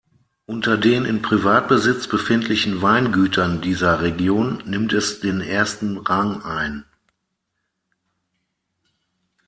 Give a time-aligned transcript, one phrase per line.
[0.47, 6.85] Unter den in Privatbesitz befindlichen Weingütern dieser Region nimmt es den ersten Rang ein.